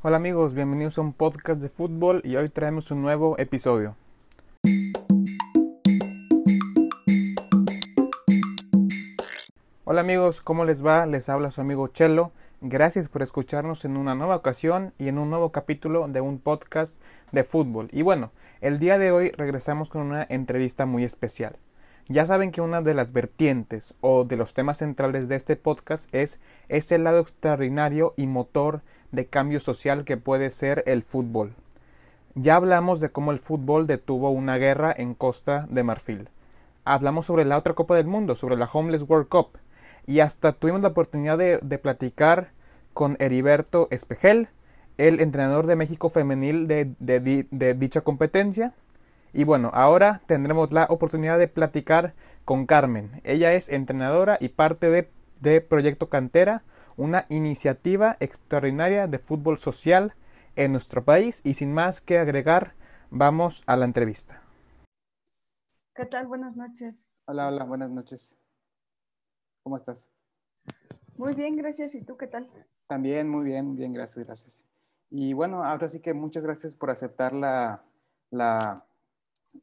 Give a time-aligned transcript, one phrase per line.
[0.00, 3.96] Hola amigos, bienvenidos a un podcast de fútbol y hoy traemos un nuevo episodio.
[9.84, 11.04] Hola amigos, ¿cómo les va?
[11.06, 12.30] Les habla su amigo Chelo.
[12.60, 17.02] Gracias por escucharnos en una nueva ocasión y en un nuevo capítulo de un podcast
[17.32, 17.88] de fútbol.
[17.90, 18.30] Y bueno,
[18.60, 21.56] el día de hoy regresamos con una entrevista muy especial.
[22.10, 26.08] Ya saben que una de las vertientes o de los temas centrales de este podcast
[26.14, 28.80] es ese lado extraordinario y motor
[29.12, 31.54] de cambio social que puede ser el fútbol.
[32.34, 36.30] Ya hablamos de cómo el fútbol detuvo una guerra en Costa de Marfil.
[36.86, 39.58] Hablamos sobre la otra Copa del Mundo, sobre la Homeless World Cup.
[40.06, 42.52] Y hasta tuvimos la oportunidad de, platicar
[42.94, 44.48] con Heriberto Espejel,
[44.96, 48.72] el entrenador de México femenil de, de dicha competencia
[49.38, 52.12] y bueno, ahora tendremos la oportunidad de platicar
[52.44, 53.20] con Carmen.
[53.22, 56.64] Ella es entrenadora y parte de, de Proyecto Cantera,
[56.96, 60.16] una iniciativa extraordinaria de fútbol social
[60.56, 61.40] en nuestro país.
[61.44, 62.74] Y sin más que agregar,
[63.10, 64.42] vamos a la entrevista.
[65.94, 66.26] ¿Qué tal?
[66.26, 67.12] Buenas noches.
[67.26, 68.36] Hola, hola, buenas noches.
[69.62, 70.10] ¿Cómo estás?
[71.16, 71.94] Muy bien, gracias.
[71.94, 72.50] ¿Y tú qué tal?
[72.88, 74.64] También, muy bien, bien, gracias, gracias.
[75.10, 77.84] Y bueno, ahora sí que muchas gracias por aceptar la,
[78.30, 78.84] la,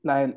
[0.02, 0.34] la,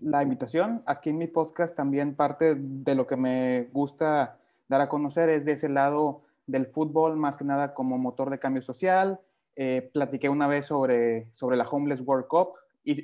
[0.00, 0.82] la, invitación.
[0.86, 5.44] Aquí en mi podcast también parte de lo que me gusta dar a conocer es
[5.44, 9.20] de ese lado del fútbol, más que nada como motor de cambio social.
[9.56, 12.50] Eh, platiqué una vez sobre, sobre la Homeless World Cup.
[12.84, 12.94] y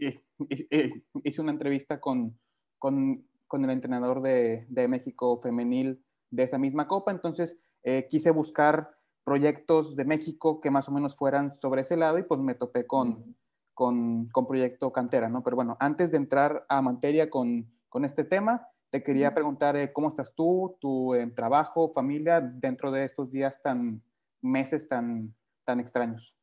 [1.24, 2.38] hice una entrevista con,
[2.78, 7.10] con, con el entrenador de, de, México femenil de esa misma copa.
[7.10, 12.18] Entonces eh, quise buscar proyectos de México que más o menos fueran sobre ese lado
[12.18, 13.36] y pues me topé con,
[13.74, 15.42] con, Proyecto Cantera, ¿no?
[15.42, 17.70] Pero bueno, antes de entrar a materia con,
[18.02, 23.04] este tema, te quería preguntar eh, cómo estás tú, tu eh, trabajo, familia, dentro de
[23.04, 24.02] estos días tan,
[24.40, 26.36] meses tan, tan extraños.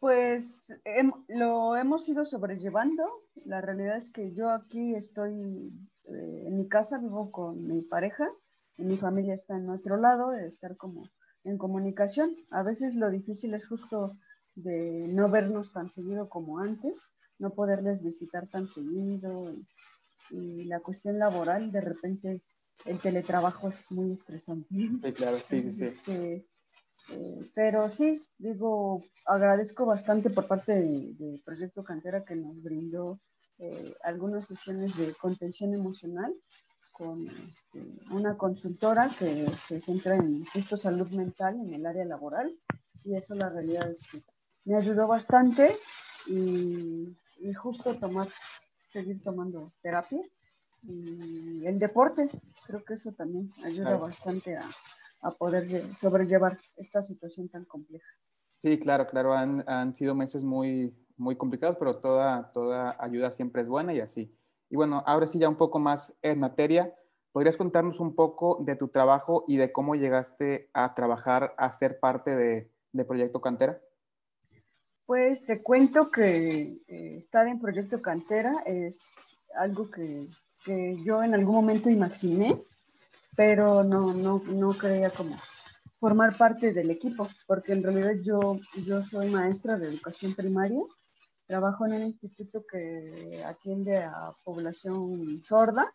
[0.00, 0.74] Pues
[1.28, 3.04] lo hemos ido sobrellevando.
[3.44, 5.72] La realidad es que yo aquí estoy
[6.04, 8.28] eh, en mi casa, vivo con mi pareja,
[8.78, 11.08] y mi familia está en otro lado, de estar como
[11.44, 12.36] en comunicación.
[12.50, 14.16] A veces lo difícil es justo
[14.56, 19.54] de no vernos tan seguido como antes, no poderles visitar tan seguido
[20.30, 22.42] y, la cuestión laboral, de repente
[22.84, 24.68] el teletrabajo es muy estresante.
[24.70, 25.84] Sí, claro, sí, sí, sí.
[25.86, 26.46] Este,
[27.12, 33.20] eh, pero sí, digo, agradezco bastante por parte del Proyecto Cantera que nos brindó
[33.58, 36.34] eh, algunas sesiones de contención emocional
[36.90, 42.58] con este, una consultora que se centra en justo salud mental en el área laboral
[43.04, 44.20] y eso la realidad es que
[44.66, 45.76] me ayudó bastante
[46.26, 47.16] y,
[47.54, 48.28] justo tomar,
[48.92, 50.20] seguir tomando terapia
[50.82, 52.28] y el deporte,
[52.66, 54.68] creo que eso también ayuda bastante a,
[55.38, 58.06] poder sobrellevar esta situación tan compleja.
[58.54, 63.62] Sí, claro, claro, han, han, sido meses muy, muy complicados, pero toda, toda ayuda siempre
[63.62, 64.32] es buena y así.
[64.70, 66.94] Y bueno, ahora sí ya un poco más en materia,
[67.32, 71.98] ¿podrías contarnos un poco de tu trabajo y de cómo llegaste a trabajar, a ser
[71.98, 73.80] parte de, de Proyecto Cantera?
[75.06, 79.14] Pues te cuento que eh, estar en Proyecto Cantera es
[79.56, 80.26] algo que,
[81.04, 82.60] yo en algún momento imaginé,
[83.36, 85.38] pero no, no, no creía como
[86.00, 90.82] formar parte del equipo, porque en realidad yo, yo soy maestra de educación primaria,
[91.46, 95.94] trabajo en un instituto que atiende a población sorda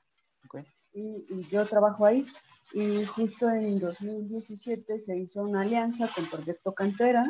[0.93, 2.25] y, y yo trabajo ahí.
[2.73, 7.29] Y justo en 2017 se hizo una alianza con Proyecto Cantera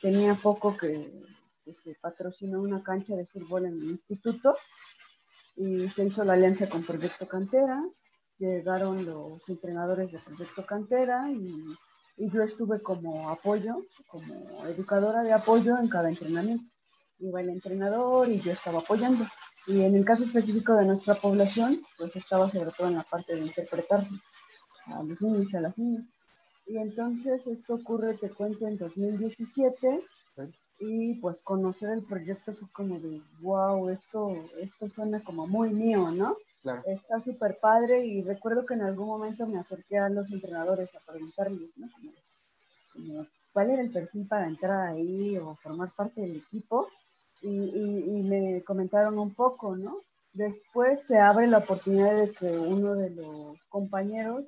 [0.00, 1.12] tenía poco que,
[1.82, 4.56] se patrocinó una cancha de fútbol en el instituto
[5.54, 7.84] y se hizo la alianza con Proyecto Cantera,
[8.38, 11.64] llegaron los entrenadores de Proyecto Cantera y,
[12.16, 16.64] yo estuve como apoyo, como educadora de apoyo en cada entrenamiento.
[17.20, 19.24] Iba el entrenador y yo estaba apoyando.
[19.68, 23.36] Y en el caso específico de nuestra población, pues estaba sobre todo en la parte
[23.36, 24.04] de interpretar
[24.86, 26.06] a los niños y a las niñas.
[26.68, 30.04] Y entonces esto ocurre, te cuento, en 2017.
[30.80, 36.10] Y pues conocer el proyecto fue como de, wow, esto, esto suena como muy mío,
[36.12, 36.36] ¿no?
[36.84, 41.00] Está súper padre y recuerdo que en algún momento me acerqué a los entrenadores a
[41.10, 41.88] preguntarles, ¿no?
[42.92, 46.88] Como, cuál era el perfil para entrar ahí o formar parte del equipo
[47.42, 49.98] y, y, y, me comentaron un poco, ¿no?
[50.32, 54.44] Después se abre la oportunidad de que uno de los compañeros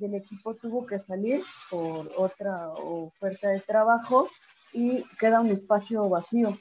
[0.00, 4.28] del equipo tuvo que salir por otra oferta de trabajo
[4.72, 6.58] y queda un espacio vacío.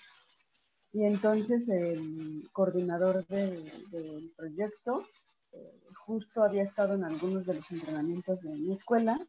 [0.92, 5.06] Y entonces el coordinador del proyecto
[5.52, 9.20] eh, justo había estado en algunos de los entrenamientos de mi escuela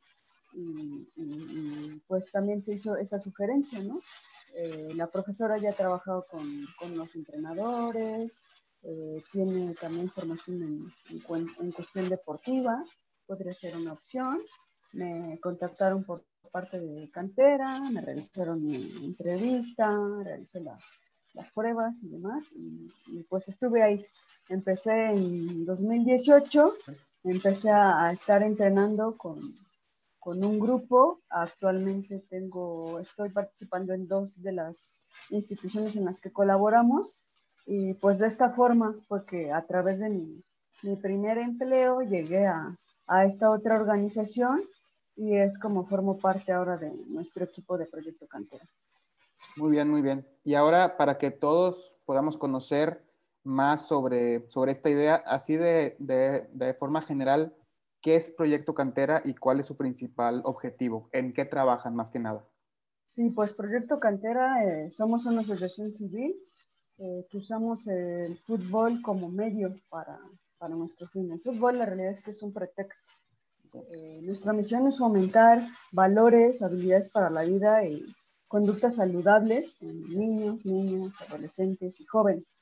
[0.53, 4.01] y, pues también se hizo esa sugerencia, ¿no?
[4.57, 6.43] Eh, la profesora ya ha trabajado con,
[6.77, 8.33] con los entrenadores,
[8.83, 10.93] eh, tiene también formación en,
[11.61, 12.83] en, cuestión deportiva,
[13.31, 14.41] podría ser una opción.
[14.93, 18.75] Me contactaron por parte de cantera, me realizaron mi
[19.05, 24.05] entrevista, realicé las pruebas y demás, y, pues estuve ahí.
[24.49, 26.75] Empecé en 2018,
[27.23, 29.55] empecé a estar entrenando con,
[30.19, 31.21] con un grupo.
[31.29, 34.99] Actualmente tengo, estoy participando en dos de las
[35.31, 37.23] instituciones en las que colaboramos
[37.65, 40.43] y pues de esta forma, porque a través de mi,
[40.83, 42.77] mi primer empleo llegué a,
[43.07, 44.63] a, esta otra organización
[45.17, 48.65] y es como formo parte ahora de nuestro equipo de Proyecto Cantera.
[49.57, 50.27] Muy bien, muy bien.
[50.45, 53.05] Y ahora para que todos podamos conocer
[53.43, 57.55] más sobre, sobre esta idea, así de, de, de forma general,
[58.01, 61.11] ¿Qué es Proyecto Cantera y cuál es su principal objetivo?
[61.13, 62.47] ¿En qué trabajan más que nada?
[63.05, 66.35] Sí, pues Proyecto Cantera eh, somos una asociación civil
[66.97, 70.19] eh, que usamos el fútbol como medio para,
[70.61, 71.33] para nuestro fin.
[71.33, 73.11] El fútbol la realidad es que es un pretexto.
[73.73, 78.05] Eh, nuestra misión es fomentar valores, habilidades para la vida y
[78.47, 82.61] conductas saludables en niños, niñas, adolescentes y jóvenes.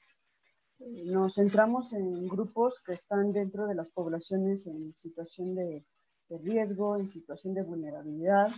[1.06, 5.84] Nos centramos en grupos que están dentro de las poblaciones en situación de,
[6.28, 8.48] riesgo, en situación de vulnerabilidad.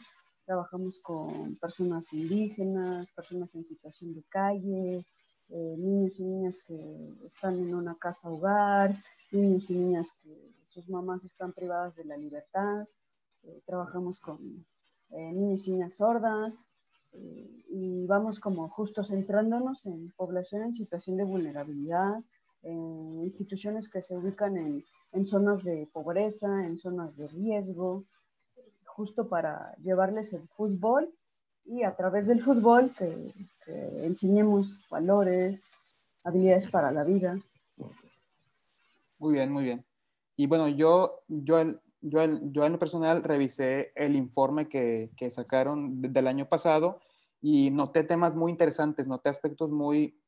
[0.44, 5.06] Trabajamos con personas indígenas, personas en situación de calle,
[5.48, 8.94] eh, niños y niñas que están en una casa hogar,
[9.32, 12.86] niños y niñas que sus mamás están privadas de la libertad.
[13.42, 14.66] Eh, trabajamos con
[15.10, 16.66] eh, niños y niñas sordas,
[17.12, 22.22] y vamos como justo centrándonos en población en situación de vulnerabilidad,
[22.62, 28.04] en instituciones que se ubican en, en zonas de pobreza, en zonas de riesgo,
[28.84, 31.12] justo para llevarles el fútbol
[31.64, 33.32] y a través del fútbol que,
[34.04, 35.72] enseñemos valores,
[36.24, 37.38] habilidades para la vida.
[39.20, 39.84] Muy bien, muy bien.
[40.34, 41.60] Y bueno, yo, yo,
[42.00, 42.20] yo,
[42.50, 47.00] yo en lo personal revisé el informe que, que sacaron del año pasado
[47.42, 50.18] y noté temas muy interesantes, noté aspectos muy,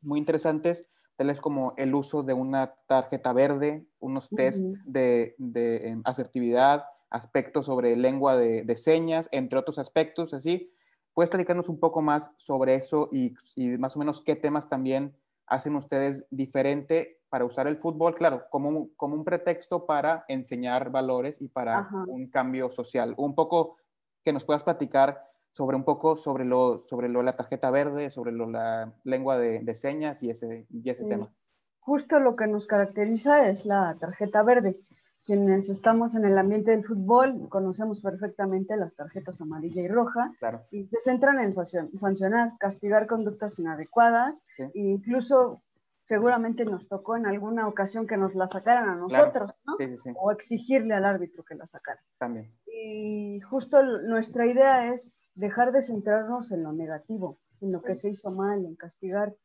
[0.00, 6.02] muy interesantes, tales como el uso de una tarjeta verde, unos tests de, de, em,
[6.06, 10.72] asertividad, aspectos sobre lengua de, de, señas, entre otros aspectos, así.
[11.12, 15.14] ¿Puedes explicarnos un poco más sobre eso y, y, más o menos qué temas también
[15.46, 20.90] hacen ustedes diferente para usar el fútbol, claro, como un, como un pretexto para enseñar
[20.90, 23.14] valores y para un cambio social?
[23.16, 23.76] Un poco
[24.24, 28.32] que nos puedas platicar sobre un poco sobre lo sobre lo, la tarjeta verde, sobre
[28.32, 31.32] lo, la lengua de, de, señas y ese, y ese tema.
[31.78, 34.78] Justo lo que nos caracteriza es la tarjeta verde.
[35.24, 40.64] Quienes estamos en el ambiente del fútbol conocemos perfectamente las tarjetas amarilla y roja claro.
[40.70, 44.62] y se centran en sancionar, castigar conductas inadecuadas sí.
[44.62, 45.62] e incluso
[46.10, 49.78] seguramente nos tocó en alguna ocasión que nos la sacaran a nosotros, claro.
[49.78, 50.18] sí, sí, ¿no?
[50.18, 52.02] O exigirle al árbitro que la sacara.
[52.18, 52.52] También.
[52.66, 58.10] Y justo nuestra idea es dejar de centrarnos en lo negativo, en lo que se
[58.10, 59.36] hizo mal, en castigar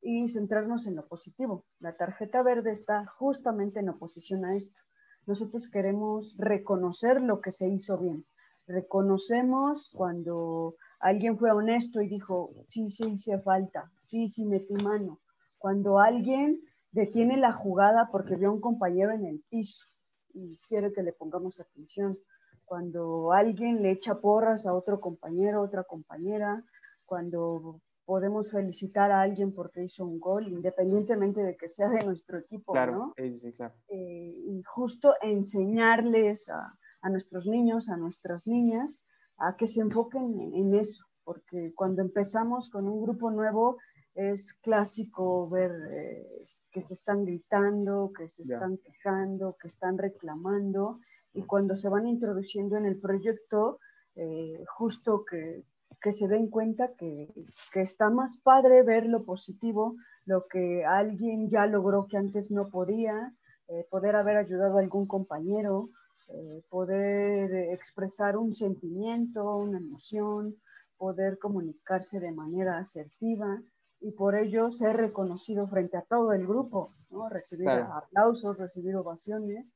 [0.00, 1.66] y centrarnos en lo positivo.
[1.80, 4.80] La tarjeta verde está justamente en oposición a esto.
[5.26, 8.24] Nosotros queremos reconocer lo que se hizo bien.
[8.66, 15.20] Reconocemos cuando alguien fue honesto y dijo, sí, sí hice falta, sí, sí metí mano,
[15.58, 16.60] cuando alguien
[16.90, 19.84] detiene la jugada porque vio a un compañero en el piso
[20.32, 22.18] y quiere que le pongamos atención,
[22.64, 26.64] cuando alguien le echa porras a otro compañero, otra compañera,
[27.04, 32.38] cuando podemos felicitar a alguien porque hizo un gol, independientemente de que sea de nuestro
[32.38, 33.12] equipo, claro, ¿no?
[33.16, 33.74] Sí, sí, claro.
[33.88, 39.04] Eh, y justo enseñarles a, a, nuestros niños, a nuestras niñas,
[39.38, 43.78] a que se enfoquen en, en eso, porque cuando empezamos con un grupo nuevo,
[44.16, 51.00] es clásico ver eh, que se están gritando, que se están quejando, que están reclamando,
[51.34, 53.78] y cuando se van introduciendo en el proyecto,
[54.14, 55.64] eh, justo que,
[56.00, 57.28] que, se den cuenta que,
[57.74, 62.70] que, está más padre ver lo positivo, lo que alguien ya logró que antes no
[62.70, 63.34] podía,
[63.68, 65.90] eh, poder haber ayudado a algún compañero,
[66.28, 70.56] eh, poder expresar un sentimiento, una emoción,
[70.96, 73.60] poder comunicarse de manera asertiva
[74.00, 77.28] y por ello ser reconocido frente a todo el grupo, ¿no?
[77.28, 77.94] recibir claro.
[77.94, 79.74] aplausos, recibir ovaciones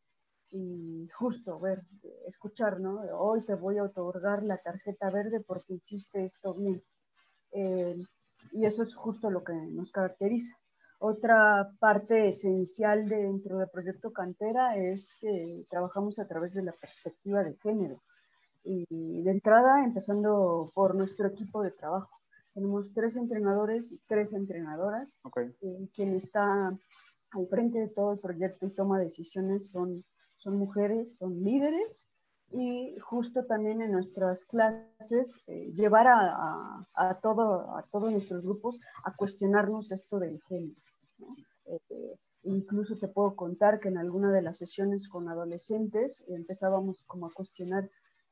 [0.50, 1.82] y justo ver,
[2.26, 3.00] escuchar, ¿no?
[3.16, 6.82] Hoy te voy a otorgar la tarjeta verde porque hiciste esto bien.
[7.52, 7.96] Eh,
[8.52, 10.56] y eso es justo lo que nos caracteriza.
[10.98, 17.42] Otra parte esencial dentro del proyecto Cantera es que trabajamos a través de la perspectiva
[17.44, 18.02] de género.
[18.62, 22.19] Y de entrada, empezando por nuestro equipo de trabajo.
[22.54, 25.20] Tenemos tres entrenadores y tres entrenadoras.
[25.36, 26.76] Eh, quien está
[27.32, 30.04] al frente de todo el proyecto y toma decisiones son,
[30.36, 32.06] son mujeres, son líderes
[32.52, 38.80] y justo también en nuestras clases eh, llevar a, a, todo, a todos nuestros grupos
[39.04, 40.74] a cuestionarnos esto del género.
[41.66, 47.26] Eh, incluso te puedo contar que en alguna de las sesiones con adolescentes empezábamos como
[47.26, 47.88] a cuestionar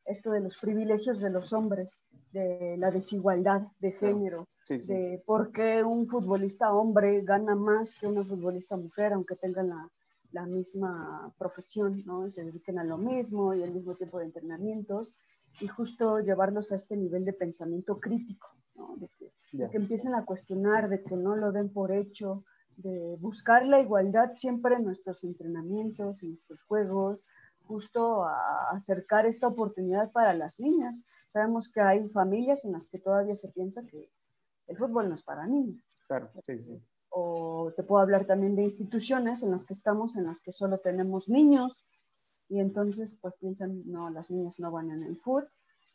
[0.08, 5.82] esto de los privilegios de los hombres, de la desigualdad de género, de por qué
[5.82, 9.88] un futbolista hombre gana más que una futbolista mujer, aunque tengan la,
[10.32, 12.28] la misma profesión, ¿no?
[12.28, 15.16] Se dediquen a lo mismo y el mismo tiempo de entrenamientos
[15.60, 18.96] y justo llevarlos a este nivel de pensamiento crítico, ¿no?
[18.96, 22.44] De que, de que, empiecen a cuestionar, de que no lo den por hecho,
[22.76, 27.26] de buscar la igualdad siempre en nuestros entrenamientos, en nuestros juegos,
[27.68, 31.04] justo a acercar esta oportunidad para las niñas.
[31.28, 34.10] Sabemos que hay familias en las que todavía se piensa que
[34.66, 35.80] el fútbol no es para niños.
[36.08, 40.26] Claro, sí, sí o te puedo hablar también de instituciones en las que estamos, en
[40.26, 41.84] las que solo tenemos niños,
[42.48, 45.48] y entonces pues piensan, no, las niñas no van en el fútbol,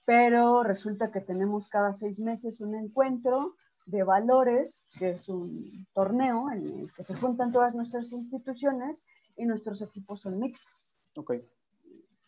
[0.05, 6.49] pero resulta que tenemos cada seis meses un encuentro de valores, que es un torneo
[6.51, 10.71] en el que se juntan todas nuestras instituciones y nuestros equipos son mixtos.
[11.15, 11.47] Okay.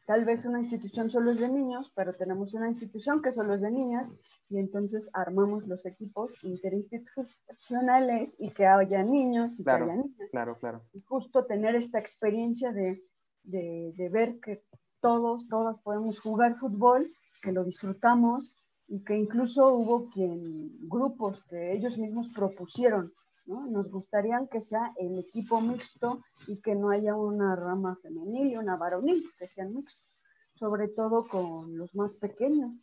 [0.06, 3.62] Tal vez una institución solo es de niños, pero tenemos una institución que solo es
[3.62, 4.14] de niñas
[4.50, 10.30] y entonces armamos los equipos interinstitucionales y que haya niños y que haya niñas.
[10.30, 10.84] Claro, claro.
[10.94, 13.04] Y justo tener esta experiencia de,
[13.44, 14.64] de, de ver que
[15.00, 17.10] todos, todas podemos jugar fútbol,
[17.42, 23.12] que lo disfrutamos y que incluso hubo quien, grupos que ellos mismos propusieron
[23.46, 28.58] nos gustaría que sea el equipo mixto y que no haya una rama femenil y
[28.58, 30.20] una varonil, que sean mixtos,
[30.56, 32.74] sobre todo con los más pequeños,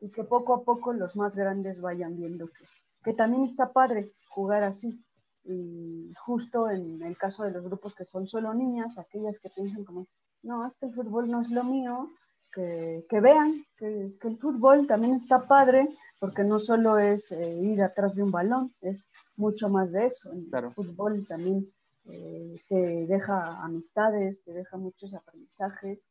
[0.00, 2.64] y que poco a poco los más grandes vayan viendo que,
[3.04, 5.02] que también está padre jugar así.
[5.44, 9.84] Y justo en el caso de los grupos que son solo niñas, aquellas que piensan
[9.84, 10.08] como,
[10.42, 12.10] no, es que el fútbol no es lo mío,
[12.52, 15.88] que, vean que, el fútbol también está padre,
[16.18, 20.32] porque no solo es eh, ir atrás de un balón, es mucho más de eso.
[20.32, 21.70] El fútbol también
[22.06, 26.10] eh, te deja amistades, te deja muchos aprendizajes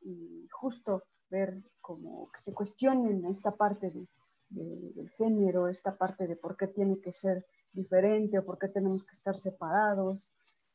[0.00, 3.92] y justo ver que se cuestionen esta parte
[4.48, 9.04] del género, esta parte de por qué tiene que ser diferente o por qué tenemos
[9.04, 10.32] que estar separados.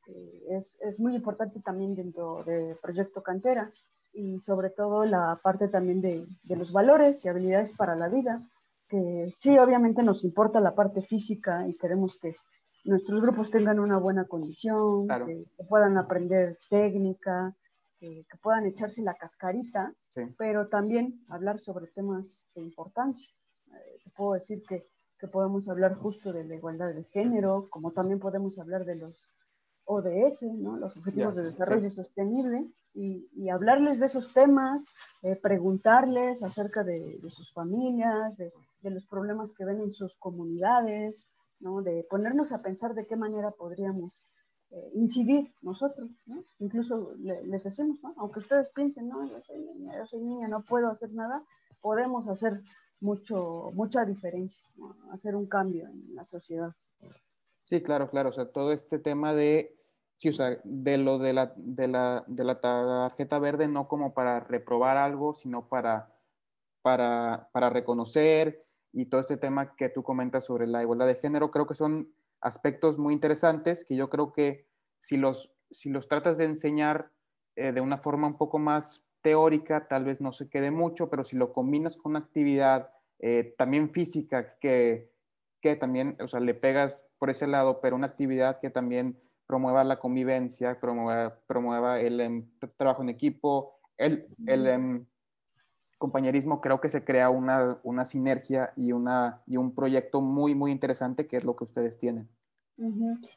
[0.07, 3.71] Eh, es, es, muy importante también dentro del proyecto Cantera
[4.13, 8.41] y sobre todo la parte también de, de, los valores y habilidades para la vida,
[8.87, 12.35] que sí, obviamente nos importa la parte física y queremos que
[12.85, 17.55] nuestros grupos tengan una buena condición, que, puedan aprender técnica,
[17.99, 19.93] que, puedan echarse la cascarita,
[20.37, 23.29] pero también hablar sobre temas de importancia.
[23.67, 24.83] Eh, te puedo decir que,
[25.19, 29.29] que podemos hablar justo de la igualdad de género, como también podemos hablar de los
[29.85, 30.77] ODS, ¿no?
[30.77, 37.51] los Objetivos de Desarrollo Sostenible, y, hablarles de esos temas, eh, preguntarles acerca de, sus
[37.53, 38.51] familias, de,
[38.83, 41.27] los problemas que ven en sus comunidades,
[41.59, 41.81] ¿no?
[41.81, 44.27] de ponernos a pensar de qué manera podríamos
[44.71, 46.09] eh, incidir nosotros.
[46.25, 46.43] ¿no?
[46.59, 48.13] Incluso les decimos, ¿no?
[48.17, 51.43] aunque ustedes piensen, no, yo soy, niña, yo soy niña, no puedo hacer nada,
[51.81, 52.61] podemos hacer
[53.01, 54.65] mucho, mucha diferencia,
[55.11, 56.73] hacer un cambio en la sociedad.
[57.63, 58.29] Sí, claro, claro.
[58.29, 59.78] O sea, todo este tema de
[60.19, 64.13] Sí, o sea, de lo de la, de la, de la tarjeta verde no como
[64.13, 66.13] para reprobar algo, sino para,
[66.81, 71.51] para, para reconocer y todo ese tema que tú comentas sobre la igualdad de género,
[71.51, 74.67] creo que son aspectos muy interesantes que yo creo que
[74.99, 77.13] si los, si los tratas de enseñar
[77.55, 81.23] eh, de una forma un poco más teórica, tal vez no se quede mucho, pero
[81.23, 85.13] si lo combinas con una actividad eh, también física que,
[85.61, 89.17] que también, o sea, le pegas por ese lado, pero una actividad que también
[89.49, 92.45] promueva la convivencia, promueva, promueva el em,
[92.77, 95.05] trabajo en equipo, el, el em,
[95.97, 100.69] compañerismo, creo que se crea una, una sinergia y, una, y un proyecto muy, muy
[100.69, 102.29] interesante que es lo que ustedes tienen.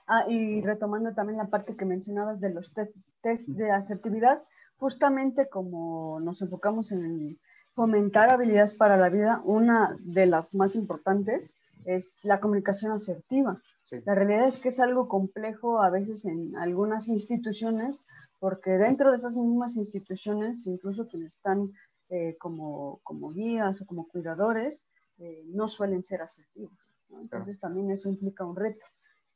[0.07, 2.75] ah, y retomando también la parte que mencionabas de los
[3.23, 4.42] test de asertividad,
[4.76, 7.40] justamente como nos enfocamos en
[7.75, 13.62] fomentar habilidades para la vida, una de las más importantes es la comunicación asertiva.
[14.05, 18.07] La realidad es que es algo complejo a veces en algunas instituciones,
[18.39, 21.73] porque dentro de esas mismas instituciones, incluso quienes están
[22.09, 24.87] eh, como, como, guías o como cuidadores,
[25.19, 26.97] eh, no suelen ser asertivos.
[27.21, 28.85] Entonces también eso implica un reto.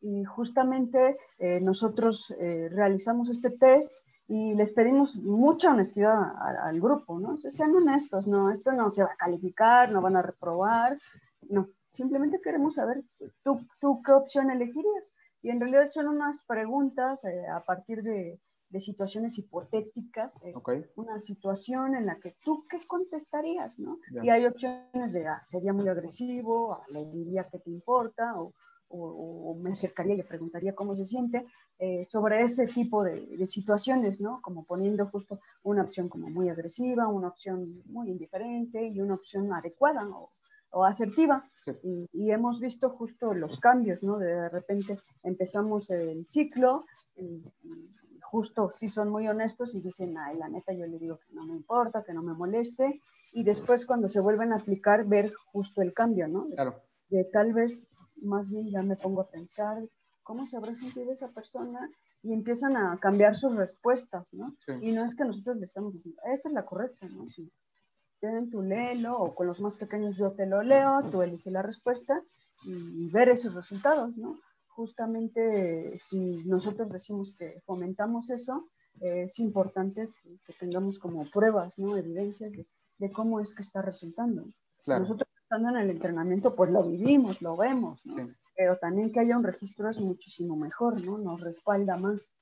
[0.00, 3.92] Y justamente eh, nosotros realizamos este test
[4.28, 7.36] y les pedimos mucha honestidad al, grupo, ¿no?
[7.36, 10.98] sean honestos, no, esto no se va a calificar, no van a reprobar,
[11.48, 13.02] no, simplemente queremos saber
[13.42, 15.12] tú, tú qué opción elegirías.
[15.42, 20.54] Y en realidad son unas preguntas eh, a partir de, de, situaciones hipotéticas, eh,
[20.96, 23.98] una situación en la que tú qué contestarías, ¿no?
[24.22, 28.52] Y hay opciones de, ah, sería muy agresivo, ah, le diría que te importa, o,
[28.88, 31.46] o, me acercaría y le preguntaría cómo se siente
[31.78, 34.40] eh, sobre ese tipo de, situaciones, ¿no?
[34.42, 39.52] Como poniendo justo una opción como muy agresiva, una opción muy indiferente y una opción
[39.52, 40.04] adecuada
[40.70, 41.48] o, asertiva.
[41.82, 44.18] Y, hemos visto justo los cambios, ¿no?
[44.18, 46.84] De repente empezamos el ciclo
[47.16, 47.42] y,
[48.22, 51.46] justo si son muy honestos y dicen, ay, la neta, yo le digo que no
[51.46, 53.00] me importa, que no me moleste.
[53.32, 56.46] Y después cuando se vuelven a aplicar, ver justo el cambio, ¿no?
[56.48, 56.80] claro.
[57.08, 57.86] de tal vez
[58.22, 59.82] más bien ya me pongo a pensar
[60.22, 61.88] cómo se habrá sentido esa persona
[62.22, 64.56] y empiezan a cambiar sus respuestas, ¿no?
[64.80, 67.30] Y no es que nosotros le estamos diciendo, esta es la correcta, ¿no?
[67.30, 67.48] Si
[68.50, 72.22] tu léelo o con los más pequeños yo te lo leo, tú eliges la respuesta
[72.64, 74.38] y, ver esos resultados, ¿no?
[74.68, 78.68] Justamente si nosotros decimos que fomentamos eso,
[79.00, 80.08] es importante
[80.44, 81.96] que, tengamos como pruebas, ¿no?
[81.96, 82.52] Evidencias
[82.98, 84.44] de, cómo es que está resultando.
[84.86, 88.16] Nosotros estando en el entrenamiento, pues lo vivimos, lo vemos, ¿no?
[88.56, 91.18] Pero también que haya un registro es muchísimo mejor, ¿no?
[91.18, 92.32] Nos respalda más.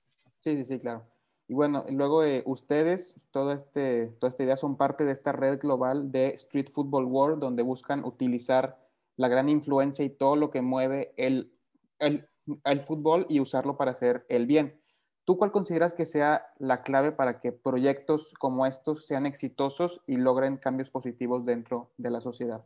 [0.40, 1.04] Sí, sí, sí, claro.
[1.46, 5.58] Y bueno, luego eh, ustedes, todo este, toda esta idea son parte de esta red
[5.58, 8.78] global de Street Football World, donde buscan utilizar
[9.16, 11.52] la gran influencia y todo lo que mueve el,
[11.98, 12.28] el,
[12.64, 14.80] el fútbol y usarlo para hacer el bien.
[15.24, 20.16] ¿Tú cuál consideras que sea la clave para que proyectos como estos sean exitosos y
[20.16, 22.64] logren cambios positivos dentro de la sociedad?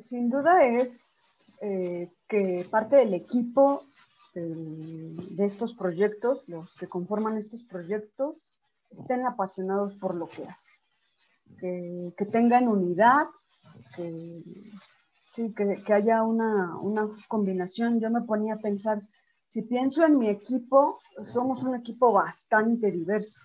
[0.00, 3.84] sin duda es eh, que parte del equipo
[4.34, 8.36] de, estos proyectos, los que conforman estos proyectos,
[8.90, 10.74] estén apasionados por lo que hacen,
[12.16, 13.26] que, tengan unidad,
[13.96, 14.42] que,
[15.24, 18.00] sí, que, haya una, una, combinación.
[18.00, 19.02] Yo me ponía a pensar,
[19.48, 23.40] si pienso en mi equipo, somos un equipo bastante diverso,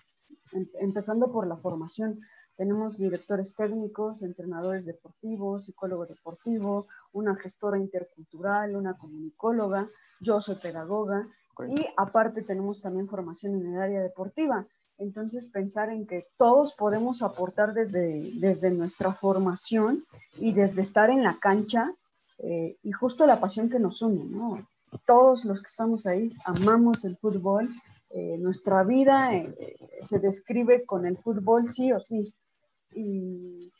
[0.52, 2.20] em, empezando por la formación.
[2.56, 9.88] Tenemos directores técnicos, entrenadores deportivos, psicólogo deportivo, una gestora intercultural, una comunicóloga,
[10.20, 11.26] yo soy pedagoga
[11.68, 14.66] y aparte tenemos también formación en el área deportiva.
[14.98, 20.04] Entonces pensar en que todos podemos aportar desde, desde nuestra formación
[20.36, 21.92] y desde estar en la cancha
[22.38, 24.64] eh, y justo la pasión que nos une, ¿no?
[25.06, 27.68] Todos los que estamos ahí amamos el fútbol,
[28.10, 32.32] eh, nuestra vida eh, se describe con el fútbol sí o sí
[32.94, 33.72] y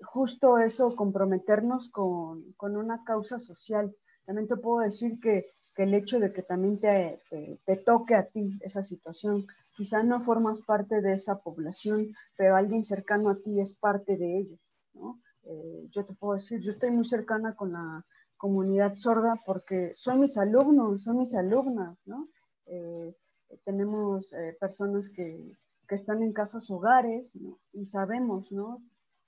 [0.00, 3.94] justo eso, comprometernos con, una causa social.
[4.24, 7.20] También te puedo decir que, el hecho de que también te,
[7.86, 13.30] toque a ti esa situación, quizá no formas parte de esa población, pero alguien cercano
[13.30, 14.58] a ti es parte de ello.
[15.44, 18.04] Eh, yo te puedo decir, yo estoy muy cercana con la
[18.36, 22.02] comunidad sorda porque son mis alumnos, son mis alumnas,
[22.66, 23.14] eh,
[23.64, 25.56] tenemos eh, personas que,
[25.88, 27.32] que están en casas hogares
[27.72, 28.82] y sabemos, ¿no?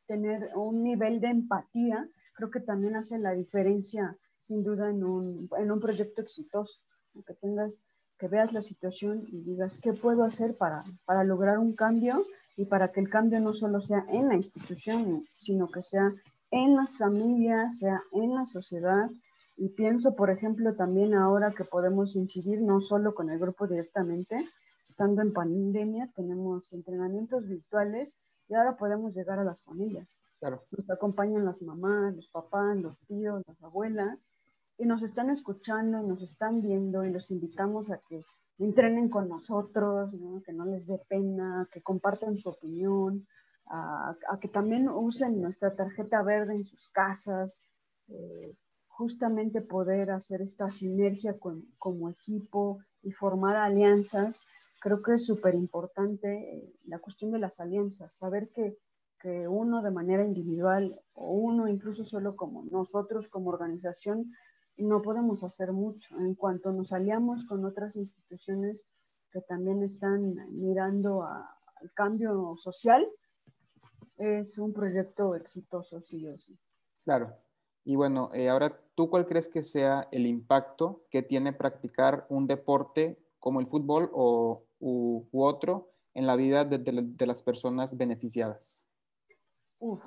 [0.07, 5.49] Tener un nivel de empatía, creo que también hace la diferencia, sin duda, en un,
[5.59, 6.81] en un proyecto exitoso.
[7.27, 7.83] Que tengas,
[8.19, 12.25] que veas la situación y digas, ¿qué puedo hacer para, para lograr un cambio?
[12.57, 16.13] Y para que el cambio no solo sea en la institución, sino que sea
[16.51, 19.09] en las familias, sea en la sociedad.
[19.57, 24.37] Y pienso, por ejemplo, también ahora que podemos incidir no solo con el grupo directamente,
[24.91, 30.21] estando en pandemia, tenemos entrenamientos virtuales y ahora podemos llegar a las familias.
[30.41, 30.65] Claro.
[30.77, 34.27] Nos acompañan las mamás, los papás, los tíos, las abuelas
[34.77, 38.25] y nos están escuchando, nos están viendo y los invitamos a que
[38.59, 43.27] entrenen con nosotros, que no les dé pena, que compartan su opinión,
[43.67, 47.61] a, que también usen nuestra tarjeta verde en sus casas,
[48.09, 48.57] eh,
[48.89, 54.41] justamente poder hacer esta sinergia con, como equipo y formar alianzas
[54.81, 58.77] creo que es súper importante la cuestión de las alianzas, saber que,
[59.21, 64.33] que, uno de manera individual o uno incluso solo como nosotros como organización
[64.79, 66.19] no podemos hacer mucho.
[66.19, 68.85] En cuanto nos aliamos con otras instituciones
[69.31, 73.07] que también están mirando al cambio social,
[74.17, 76.59] es un proyecto exitoso, sí o sí.
[77.05, 77.35] Claro.
[77.85, 82.47] Y bueno, eh, ahora, ¿tú cuál crees que sea el impacto que tiene practicar un
[82.47, 88.89] deporte como el fútbol o u, otro en la vida de, las personas beneficiadas?
[89.79, 90.03] Uf,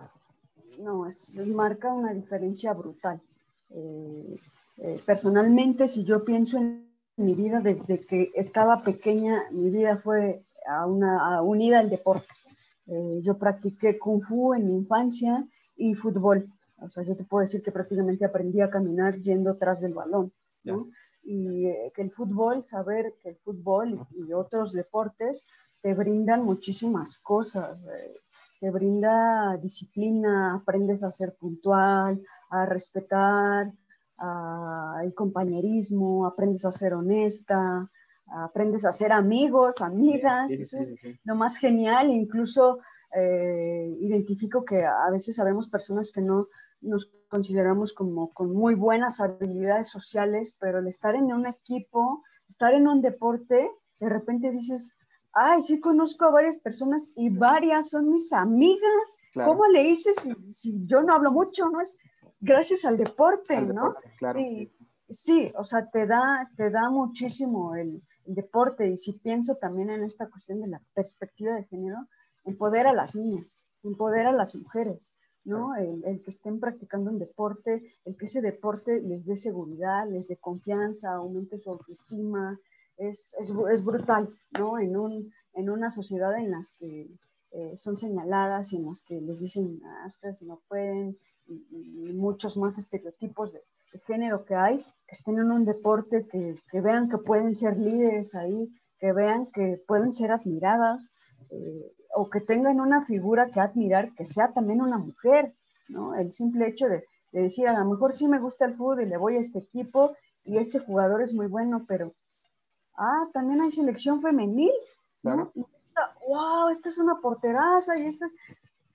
[0.79, 3.21] no, es, marca una diferencia brutal.
[3.69, 4.35] Eh,
[4.77, 10.43] eh, personalmente, si yo pienso en mi vida desde que estaba pequeña, mi vida fue
[10.67, 12.33] a una, unida al deporte.
[12.87, 16.49] Eh, yo practiqué kung fu en mi infancia y fútbol.
[16.77, 20.33] O sea, yo te puedo decir que prácticamente aprendí a caminar yendo tras del balón.
[20.63, 20.89] ¿no?
[21.23, 25.45] Y eh, que el fútbol, saber que el fútbol y, otros deportes
[25.81, 27.77] te brindan muchísimas cosas.
[27.79, 28.15] Eh,
[28.59, 33.71] te brinda disciplina, aprendes a ser puntual, a respetar,
[35.03, 37.89] el compañerismo, aprendes a ser honesta,
[38.27, 40.51] aprendes a ser amigos, amigas.
[41.23, 42.79] lo más genial, incluso
[43.15, 46.47] eh, identifico que a veces sabemos personas que no
[46.83, 52.73] nos consideramos como con muy buenas habilidades sociales, pero el estar en un equipo, estar
[52.73, 54.93] en un deporte, de repente dices,
[55.33, 59.17] ay, sí conozco a varias personas y varias son mis amigas.
[59.33, 61.69] ¿Cómo le hice si, si, yo no hablo mucho?
[61.69, 61.81] ¿no?
[61.81, 61.97] Es,
[62.43, 63.95] gracias al deporte, ¿no?
[64.17, 64.39] claro.
[65.09, 70.01] sí, o sea, te da, te da muchísimo el, deporte y si pienso también en
[70.01, 72.07] esta cuestión de la perspectiva de género,
[72.45, 75.13] empodera a las niñas, empodera a las mujeres,
[75.45, 75.75] ¿no?
[75.75, 80.37] El, que estén practicando un deporte, el que ese deporte les dé seguridad, les dé
[80.37, 82.59] confianza, aumente su autoestima,
[82.97, 84.79] es, es, es brutal, ¿no?
[84.79, 87.09] En, un, en una sociedad en las que
[87.51, 92.57] eh, son señaladas y en las que les dicen, ah, ustedes no pueden, y, muchos
[92.57, 93.61] más estereotipos de,
[94.07, 98.33] género que hay, que estén en un deporte, que, que, vean que pueden ser líderes
[98.33, 101.11] ahí, que vean que pueden ser admiradas,
[101.51, 105.53] eh, o que tengan una figura que admirar, que sea también una mujer,
[105.89, 106.15] ¿no?
[106.15, 109.05] El simple hecho de, de, decir, a lo mejor sí me gusta el fútbol y
[109.05, 112.13] le voy a este equipo y este jugador es muy bueno, pero,
[112.95, 114.71] ah, también hay selección femenil,
[115.23, 115.51] ¿no?
[115.55, 118.35] Y esta, wow, esta es una porteraza y esta es,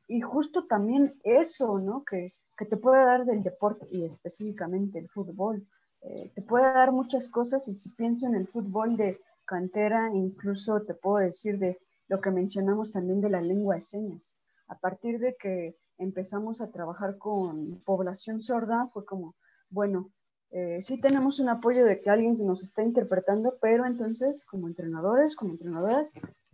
[0.06, 2.04] y justo también eso, ¿no?
[2.04, 5.66] Que, que te puede dar del deporte y específicamente el fútbol.
[6.02, 10.82] Eh, te puede dar muchas cosas y si pienso en el fútbol de cantera, incluso
[10.82, 14.34] te puedo decir de lo que mencionamos también de la lengua de señas.
[14.66, 19.34] A partir de que empezamos a trabajar con población sorda, fue como,
[19.70, 20.10] bueno,
[20.50, 25.36] eh, sí tenemos un apoyo de que alguien nos está interpretando, pero entonces como entrenadores,
[25.36, 26.10] como entrenadoras,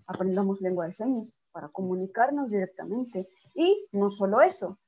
[0.06, 4.78] aprendamos lengua de señas para comunicarnos directamente y no solo eso,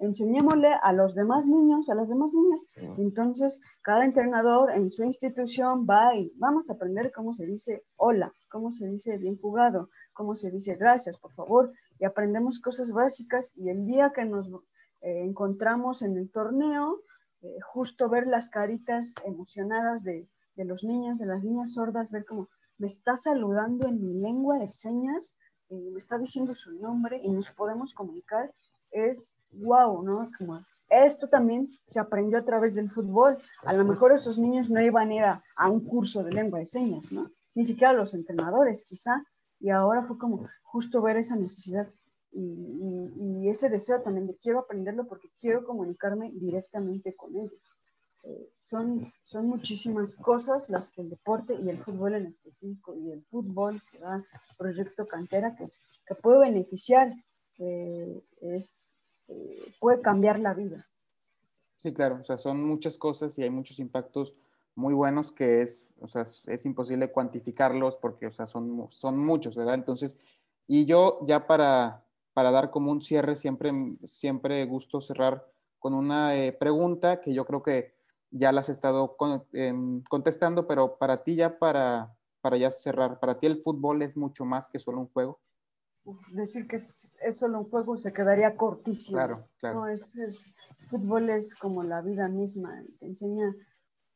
[0.00, 2.60] enseñémosle a los demás niños, a las demás niñas.
[2.98, 8.32] Entonces, cada entrenador en su institución va y vamos a aprender cómo se dice hola,
[8.48, 13.54] cómo se dice bien jugado, cómo se dice gracias, por favor, y aprendemos cosas básicas
[13.56, 14.48] y el día que nos
[15.00, 17.00] eh, encontramos en el torneo,
[17.40, 22.50] eh, justo ver las caritas emocionadas de, los niños, de las niñas sordas, ver cómo
[22.76, 25.38] me está saludando en mi lengua de señas
[25.70, 28.52] me está diciendo su nombre y nos podemos comunicar,
[28.90, 30.30] es wow, ¿no?
[30.36, 33.38] Como esto también se aprendió a través del fútbol.
[33.62, 36.66] A lo mejor esos niños no iban a ir a, un curso de lengua de
[36.66, 37.30] señas, ¿no?
[37.54, 39.24] Ni siquiera los entrenadores, quizá.
[39.60, 41.88] Y ahora fue como justo ver esa necesidad
[42.32, 47.60] y, ese deseo también de quiero aprenderlo porque quiero comunicarme directamente con ellos.
[48.22, 53.10] Eh, son, son muchísimas cosas las que el deporte y el fútbol en específico y
[53.10, 54.24] el fútbol que da
[54.56, 55.68] Proyecto Cantera que,
[56.06, 57.12] que puede beneficiar,
[57.58, 58.98] es,
[59.80, 60.86] puede cambiar la vida.
[61.76, 64.34] Sí, claro, o sea, son muchas cosas y hay muchos impactos
[64.80, 69.54] muy buenos que es, o sea, es imposible cuantificarlos porque, o sea, son, son muchos,
[69.54, 69.74] ¿verdad?
[69.74, 70.16] Entonces,
[70.66, 73.72] y yo ya para, para dar como un cierre, siempre,
[74.06, 75.46] siempre gusto cerrar
[75.78, 77.94] con una eh, pregunta que yo creo que
[78.30, 79.16] ya las has estado
[79.52, 84.16] em, contestando, pero para ti ya para, para ya cerrar, para ti el fútbol es
[84.16, 85.38] mucho más que solo un juego.
[86.32, 89.18] Decir que es, solo un juego se quedaría cortísimo.
[89.18, 89.80] Claro, claro.
[89.80, 90.54] No, es,
[90.88, 93.54] fútbol es como la vida misma, te enseña,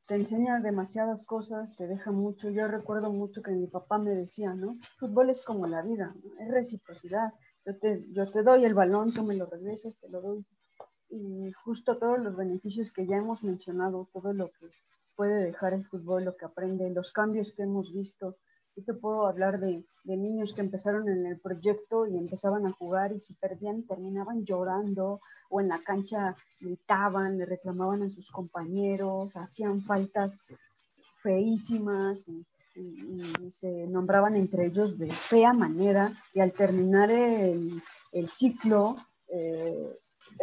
[0.07, 2.51] te enseña demasiadas cosas, te deja mucho.
[2.51, 4.77] Yo recuerdo mucho que mi papá me decía, ¿no?
[4.99, 7.33] Fútbol es como la vida, es reciprocidad.
[7.65, 10.45] Yo te, yo te doy el balón, tú me lo regresas, te lo doy,
[11.09, 14.69] y justo todos los beneficios que ya hemos mencionado, todo lo que
[15.15, 18.37] puede dejar el fútbol, lo que aprende, los cambios que hemos visto.
[18.77, 23.13] Yo te puedo hablar de, niños que empezaron en el proyecto y empezaban a jugar
[23.13, 29.37] y si perdían terminaban llorando o en la cancha gritaban, le reclamaban a sus compañeros,
[29.37, 30.45] hacían faltas
[31.23, 32.45] feísimas y,
[33.51, 36.13] se nombraban entre ellos de fea manera.
[36.35, 38.97] Y al terminar el, el ciclo
[39.29, 39.97] eh,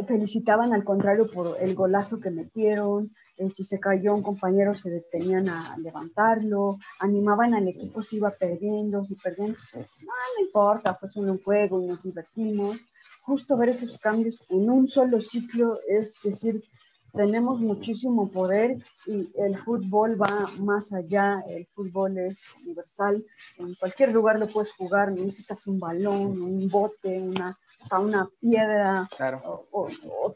[0.08, 4.89] felicitaban al contrario por el golazo que metieron, eh, si se cayó un compañero se
[4.89, 11.10] detenían a levantarlo, animaban al equipo si iba perdiendo, si perdían, no, no importa, fue
[11.10, 12.77] solo un juego y nos divertimos.
[13.23, 16.63] Justo ver esos cambios en un solo ciclo es decir,
[17.13, 23.26] tenemos muchísimo poder y el fútbol va más allá, el fútbol es universal,
[23.58, 27.58] en cualquier lugar lo puedes jugar, necesitas un balón, un bote, una,
[28.00, 29.10] una piedra,
[29.43, 29.89] o,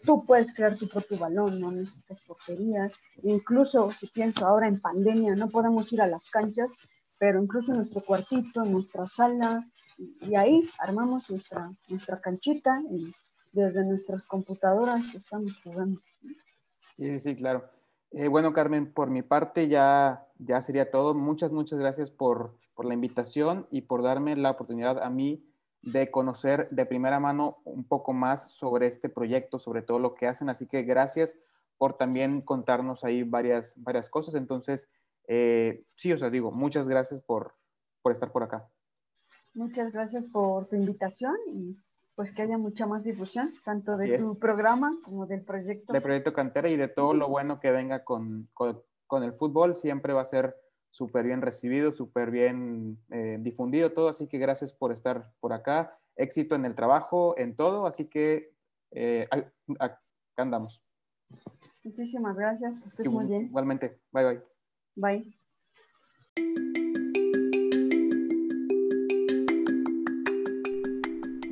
[0.03, 5.35] tú puedes crear tu propio balón, no necesitas porterías, incluso si pienso ahora en pandemia,
[5.35, 6.71] no podemos ir a las canchas,
[7.17, 9.65] pero incluso en nuestro cuartito, en nuestra sala,
[9.97, 13.13] y ahí armamos nuestra, nuestra canchita y
[13.53, 16.01] desde nuestras computadoras estamos jugando.
[16.95, 17.69] Sí, sí, claro.
[18.11, 21.13] Eh, bueno, Carmen, por mi parte ya, ya sería todo.
[21.13, 25.43] Muchas, muchas gracias por, por la invitación y por darme la oportunidad a mí
[25.81, 30.27] de conocer de primera mano un poco más sobre este proyecto, sobre todo lo que
[30.27, 30.47] hacen.
[30.47, 31.37] Así que gracias
[31.77, 34.35] por también contarnos ahí varias, varias cosas.
[34.35, 34.87] Entonces,
[35.27, 37.55] eh, sí, o sea, digo, muchas gracias por,
[38.01, 38.69] por estar por acá.
[39.53, 41.77] Muchas gracias por tu invitación y
[42.15, 45.91] pues que haya mucha más difusión, tanto de tu programa como del proyecto.
[45.91, 50.13] De Proyecto Cantera y de todo lo bueno que venga con, con, el fútbol, siempre
[50.13, 50.55] va a ser
[50.91, 55.97] súper bien recibido, súper bien eh, difundido todo, así que gracias por estar por acá,
[56.15, 58.53] éxito en el trabajo, en todo, así que
[58.91, 59.27] eh,
[59.79, 60.01] acá
[60.37, 60.85] andamos.
[61.83, 63.45] Muchísimas gracias, que estés muy bien.
[63.47, 64.41] Igualmente, bye
[64.95, 65.25] bye.
[66.37, 66.64] Bye.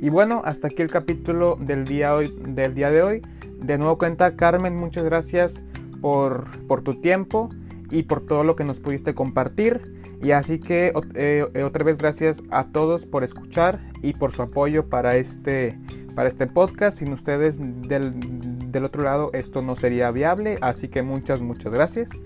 [0.04, 3.22] Y bueno, hasta aquí el capítulo del día, hoy, del día de hoy.
[3.58, 5.64] De nuevo cuenta, Carmen, muchas gracias
[6.02, 7.48] por, por tu tiempo
[7.90, 9.94] y por todo lo que nos pudiste compartir.
[10.22, 14.90] Y así que eh, otra vez gracias a todos por escuchar y por su apoyo
[14.90, 15.78] para este,
[16.14, 16.98] para este podcast.
[16.98, 18.12] Sin ustedes del,
[18.70, 20.58] del otro lado esto no sería viable.
[20.60, 22.20] Así que muchas, muchas gracias.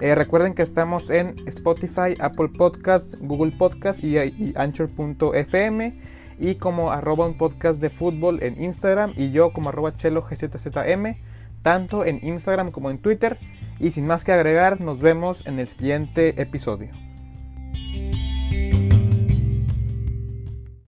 [0.00, 5.98] Eh, recuerden que estamos en Spotify, Apple Podcasts, Google Podcasts y, y Anchor.fm
[6.38, 11.16] y como arroba un podcast de fútbol en Instagram y yo como arroba chelo gzzm,
[11.62, 13.38] tanto en Instagram como en Twitter.
[13.80, 16.90] Y sin más que agregar, nos vemos en el siguiente episodio.